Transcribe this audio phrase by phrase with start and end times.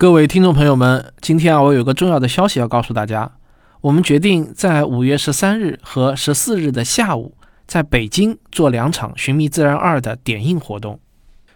[0.00, 3.32] 各位听众朋友们，今天啊，我有个重要的消息要告诉大家。
[3.80, 7.34] 我们决定在五月十三日和十四日的下午，
[7.66, 11.00] 在北京做两场《寻觅自然二》的点映活动。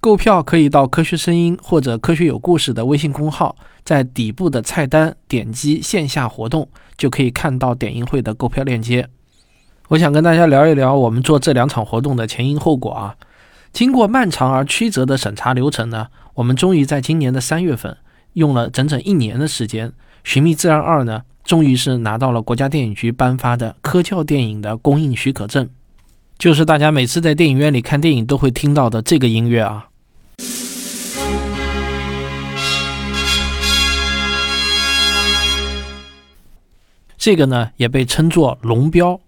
[0.00, 9.08] 购票可以到科学声音或者科学有故事的微信公号，在底部的菜单点击线下活动，就可以看到点映会的购票链接。
[9.90, 13.14] 我想跟大家聊一聊我们做这两场活动的前因后果啊。
[13.72, 17.96] 经过漫长而曲折的审查流程呢，我们终于在今年的三月份。
[18.34, 19.88] 用了整整一年的时间，
[20.24, 25.68] 《寻觅自然二》呢，终于是拿到了国家电影局颁发的科教电影的公映许可证，
[26.36, 29.88] 就是大家每次在电影院里看电影都会听到的这个音乐啊。
[37.16, 39.18] 这个呢也被称作龙标，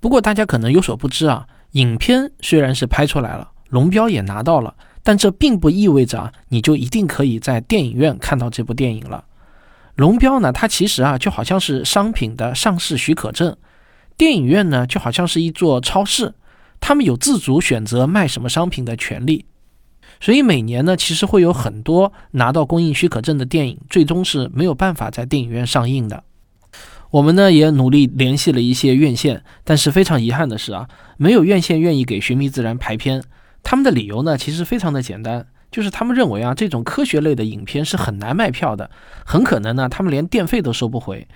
[0.00, 4.74] 不过大家可能有所不知啊，影片虽然是拍出来了，龙标也拿到了。
[5.08, 9.24] 但这并不意味着啊，你就一定可以在电影院看到这部电影了。
[9.94, 13.56] 龙标呢，它其实啊就好像是商品的上市许可证，
[14.18, 16.34] 电影院呢就好像是一座超市，
[16.78, 19.46] 他们有自主选择卖什么商品的权利。
[20.20, 26.22] 所以每年呢，其实会有很多拿到供应许可证的电影，最终是没有办法在电影院上映的。
[27.12, 30.86] 我们呢也努力联系了一些院线，但是非常遗憾的是啊，
[31.16, 33.22] 没有院线愿意给《寻觅自然》排片。
[33.62, 38.90] 他们的理由呢，其实非常的简单，就是他们认为啊，这种科学类的影片是很难卖票的，
[39.26, 41.26] 很可能呢，他们连电费都收不回。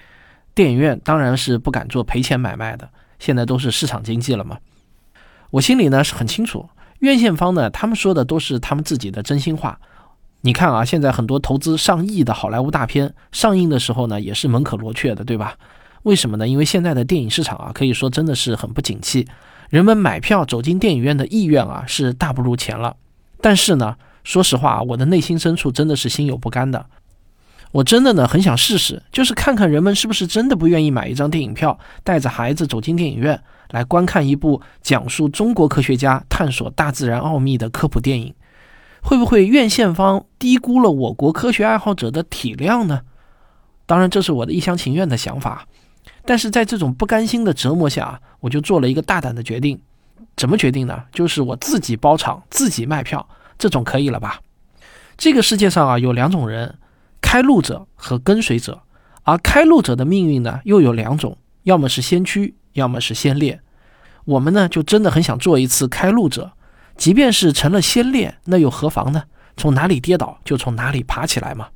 [0.54, 4.58] 电影院当然是不敢做赔钱买卖的，现在都是市场经济了嘛。
[5.50, 6.68] 我心里呢是很清楚，
[7.00, 9.78] 院线方呢，他们说的都是他们自己的真心话。
[10.42, 15.56] 你看啊，现在很多投资上亿的好莱坞大片上映的时候呢，也是门可罗雀的，对吧？
[16.02, 16.48] 为什么呢？
[16.48, 19.28] 因为现在的电影市场啊，可以说真的是很不景气。
[19.72, 22.94] 人们买票走进电影院的意愿啊是大不如前了，
[23.40, 26.84] 但是呢，说实话，我的内心深处真的是心有不甘的。
[27.70, 38.34] 我真的呢很想试试，就是看看人们是不是真的不愿意买一张电影票，带着孩子走进电影院来观看一部讲述中国科学家探索大自然奥秘的科普电影，
[39.00, 43.00] 会不会院线方低估了我国科学爱好者的体量呢？
[43.86, 45.66] 当然，这是我的一厢情愿的想法。
[46.24, 49.80] 但是在这种不甘心的折磨下，我就做了一个大胆的决定。
[50.36, 51.04] 怎么决定呢？
[51.12, 53.28] 就是我自己包场，自己卖票，
[53.58, 54.40] 这种可以了吧？
[55.18, 56.78] 这个世界上啊，有两种人：
[57.20, 58.82] 开路者和跟随者。
[59.24, 63.60] 而开路者的命运呢，又有两种：要么是先驱，要么是先烈。
[64.24, 66.52] 我们呢，就真的很想做一次开路者，
[66.96, 69.24] 即便是成了先烈，那又何妨呢？
[69.56, 71.68] 从哪里跌倒就从哪里爬起来嘛。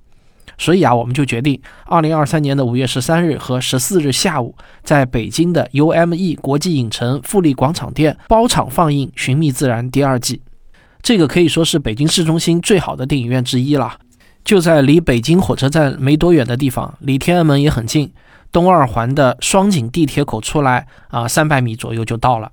[0.58, 10.42] 所以啊，我们就决定，二零二三年的五月十三日和十四日下午，在北京的 UME 国际影城富力广场店包场放映《寻觅自然》第二季。
[11.02, 13.98] 这个可以说是北京市中心最好的电影院之一了，
[14.44, 18.12] 就在离北京火车站没多远的地方，离天安门也很近。
[18.50, 22.50] 东二环的双井地铁口出来啊，三百米左右就到了。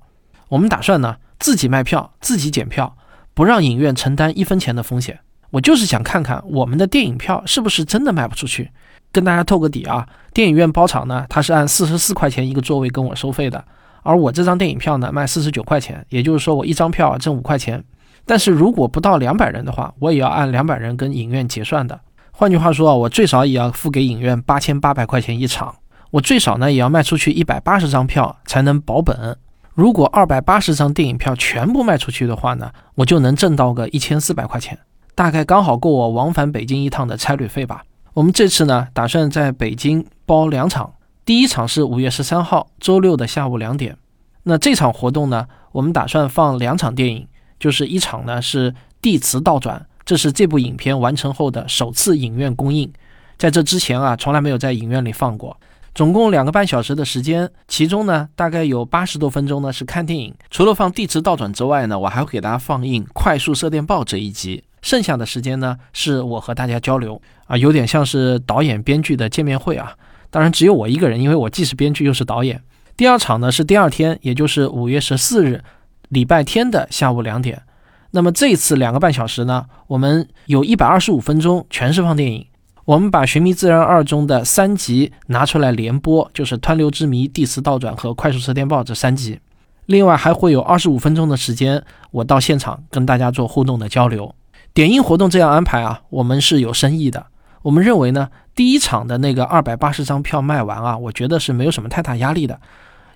[0.48, 2.96] 我们打算呢，自己卖票，自己检票，
[3.32, 5.20] 不让影院承担一分钱的风险。
[5.54, 8.68] 我就是想看看我们的电影票是不是真的卖不出去，
[9.12, 10.04] 跟大家透个底啊！
[10.32, 13.64] 电影院包场呢，它是按四十四块钱一个座位跟我收费的，
[14.02, 17.84] 而我这张电影票呢卖四十九块钱，也就是说我一张票挣五块钱。
[18.26, 22.00] 但是如果不到两百人的话，我也要按两百人跟影院结算的。
[22.32, 25.72] 换句话说，我最少也要付给影院八千八百块钱一场，
[26.10, 29.38] 我最少呢也要卖出去一百八十张票才能保本。
[29.74, 34.76] 如果二百八十张电影票全部卖出去的话呢，我就能挣到个一千四百块钱。
[35.14, 37.84] 大概刚好够我往返北京一趟的差旅费吧。
[38.12, 40.94] 我们这次呢，打算在北京包两场，
[41.24, 43.96] 第一场是五月十三号周六的下午两点。
[44.44, 47.26] 那这场活动呢，我们打算放两场电影，
[47.58, 52.92] 就是一场呢是地磁倒转，这是这部影片完成后的首次影院公映，
[53.38, 55.56] 在这之前啊，从来没有在影院里放过。
[55.94, 60.34] 总共两个半小时的时间，其中呢，大概有八十多分钟呢是看电影。
[60.50, 64.64] 除了放地磁倒转之外呢，我还会给大家放映快速射电报这一集。
[64.84, 69.94] 剩下的时间呢，是我和大家交流啊，有点像是导演编剧的见面会啊。
[70.30, 72.62] 当然只有我一个人，因为我既是编剧又是导演。
[72.94, 75.62] 第二场呢是第二天，也就是五月十四日，
[76.10, 77.62] 礼拜天的下午两点。
[78.10, 82.46] 那么这一次两个半小时呢，我们有一百二十五分钟全是放电影。
[82.84, 89.40] 我们把《寻觅自然二》中的三集拿出来连播，就是《湍流之谜》、地磁倒转和快速射电报这三集。
[89.86, 94.34] 另外还会有二十五分钟的时间，我到现场跟大家做互动的交流。
[94.74, 97.26] 点映活动这样安排啊，我们是有深意的。
[97.62, 102.60] 我们认为呢，第一场的那个二百八十张票卖完啊，我觉得是没有什么太大压力的，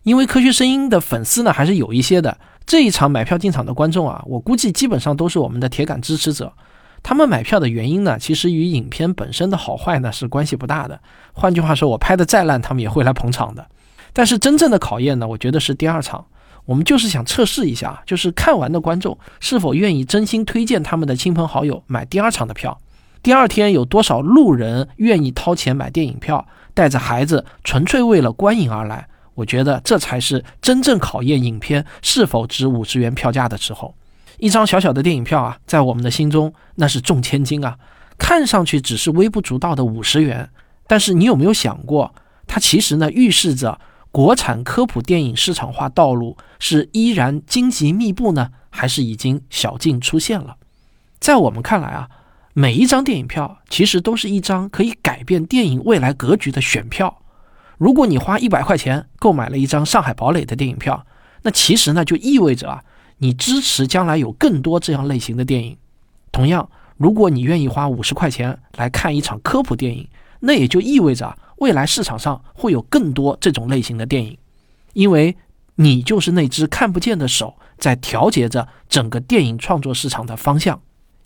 [0.05, 2.39] 因为科学声音的粉丝呢还是有一些的。
[2.65, 6.53] 这一场买票进场的观众啊，我估计基本上都是我们的铁杆支持者。
[7.03, 11.01] 他们买票的原因呢，其实与影片本身的好坏呢是关系不大的。
[11.33, 13.67] 换句话说，我拍的再烂，他们也会来捧场的。
[14.13, 16.25] 但是真正的考验呢，我觉得是第二场。
[16.69, 22.79] 我们就是想测试一下，就是看完的观众是否愿意真心推荐他们的亲朋好友买第二场的票。
[23.23, 29.09] 第二天有多少路人愿意掏钱买电影票，带着孩子纯粹为了观影而来？
[29.35, 33.95] 我觉得这才是真正考验影片是否值五十元票价的时候。
[34.37, 37.79] 一张小小的电影票啊，在我们的心中那是重千金啊！
[38.19, 40.51] 看上去只是微不足道的五十元，
[40.87, 42.15] 但是你有没有想过，
[42.47, 43.81] 它其实呢预示着
[44.19, 50.57] 国产科普电影市场化道路是依然荆棘密布呢，还是已经小径出现了？
[51.21, 52.11] 在我们看来啊。
[52.53, 57.23] 每一张电影票其实都是一张可以改变电影未来格局的选票。
[57.77, 61.07] 如果你花一百块钱购买了一张《上海堡垒》的电影票，
[61.43, 62.83] 那其实呢就意味着啊，
[63.19, 65.77] 你支持将来有更多这样类型的电影。
[66.33, 70.09] 同样，如果你愿意花五十块钱来看一场科普电影，
[70.41, 74.39] 那也就意味着未来市场上会有更多这种类型的电影，
[74.93, 75.37] 因为
[75.77, 80.81] 你就是那只看不见的手，在调节着整个电影创作市场的方向。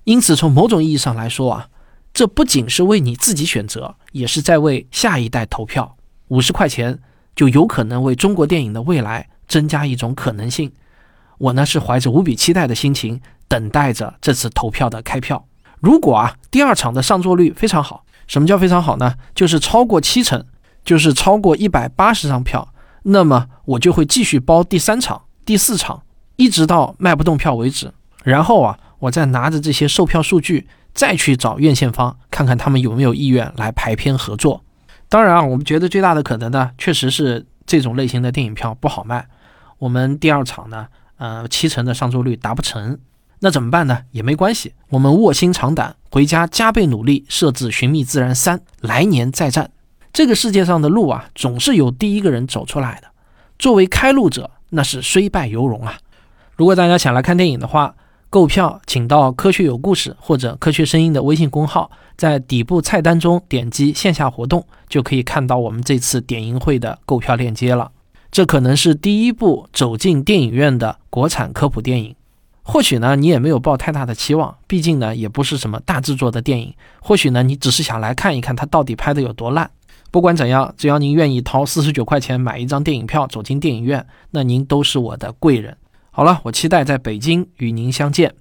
[0.05, 1.69] 因此，从某种意义上来说啊，
[2.13, 5.97] 这不仅是为你自己选择，也是在为下一代投票。
[6.29, 6.99] 五十块钱
[7.37, 10.73] 就有可能为中国电影的未来增加一种可能性。
[11.39, 15.47] 我呢是怀着无比期待的心情等待着这次投票的开票。
[15.81, 19.15] 如果啊第二场的上座率非常好，什么叫非常好呢？
[19.35, 20.45] 就是超过七成，
[20.85, 22.73] 就是超过一百八十张票，
[23.05, 26.03] 那么我就会继续包第三场、第四场，
[26.37, 27.93] 一直到卖不动票为止。
[28.25, 28.79] 然后啊。
[29.03, 34.63] 我再拿着这些售票数据，再去找院线方，看看他们有没有意愿来排片合作。
[35.09, 39.27] 当然啊，我们觉得最大的可能呢，确实是这种类型的电影票不好卖。
[39.79, 40.87] 我们第二场呢，
[41.17, 42.97] 呃，七成的上座率达不成，
[43.41, 44.03] 那怎么办呢？
[44.13, 49.71] 也没关系，我们卧薪尝胆，回家加倍努力，设置《寻觅自然三》，来年再战。
[50.13, 53.09] 这个世界上的路啊，总是有第一个人走出来的。
[53.59, 55.97] 作为开路者，那是虽败犹荣啊。
[56.55, 57.95] 如果大家想来看电影的话，
[58.29, 67.91] 购票，请到“科学有故事”或者“科学声音”的微信公号，在底部菜单中点击线下活动，就可以看到我们这次点映会的购票链接了。
[68.31, 72.15] 这可能是第一部走进电影院的国产科普电影。
[72.63, 76.73] 或许呢，你也没有抱太大的期望，毕竟呢，也不是什么大制作的电影。
[77.01, 79.69] 或许呢，你只是想来看一看它到底拍的有多烂。
[80.11, 85.77] 不管怎样，只要您愿意掏四十九块钱买一张电影票走进电影院，那您都是我的贵人。
[86.11, 88.33] 好了，我期待在北京与您相见。